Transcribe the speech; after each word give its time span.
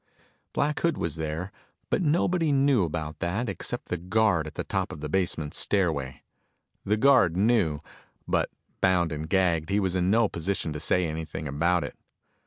Black 0.51 0.79
Hood 0.79 0.97
was 0.97 1.15
there, 1.15 1.51
but 1.91 2.01
nobody 2.01 2.51
knew 2.51 2.83
about 2.85 3.19
that 3.19 3.47
except 3.47 3.89
the 3.89 3.97
guard 3.97 4.47
at 4.47 4.55
the 4.55 4.63
top 4.63 4.91
of 4.91 4.99
the 4.99 5.09
basement 5.09 5.53
stairway. 5.53 6.23
The 6.83 6.97
guard 6.97 7.37
knew, 7.37 7.81
but 8.27 8.49
bound 8.81 9.11
and 9.11 9.29
gagged 9.29 9.69
he 9.69 9.79
was 9.79 9.95
in 9.95 10.09
no 10.09 10.27
position 10.27 10.73
to 10.73 10.79
say 10.79 11.05
anything 11.05 11.47
about 11.47 11.83
it. 11.83 11.95